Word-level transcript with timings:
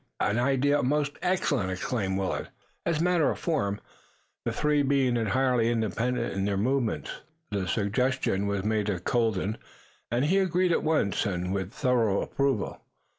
an 0.19 0.39
idea 0.39 0.81
most 0.81 1.11
excellent!" 1.21 1.69
exclaimed 1.69 2.17
Willet. 2.17 2.47
As 2.87 2.99
a 2.99 3.03
matter 3.03 3.29
of 3.29 3.37
form, 3.37 3.79
the 4.45 4.51
three 4.51 4.81
being 4.81 5.15
entirely 5.15 5.69
independent 5.69 6.33
in 6.33 6.43
their 6.45 6.57
movements, 6.57 7.11
the 7.51 7.67
suggestion 7.67 8.47
was 8.47 8.63
made 8.63 8.87
to 8.87 8.97
Colden, 8.99 9.59
and 10.09 10.25
he 10.25 10.39
agreed 10.39 10.71
at 10.71 10.81
once 10.81 11.27
and 11.27 11.53
with 11.53 11.71
thorough 11.71 12.23
approval. 12.23 12.81